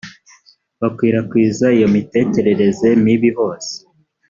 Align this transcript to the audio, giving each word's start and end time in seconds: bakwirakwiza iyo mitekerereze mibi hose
bakwirakwiza 0.81 1.65
iyo 1.77 1.87
mitekerereze 1.95 2.87
mibi 3.03 3.29
hose 3.37 3.73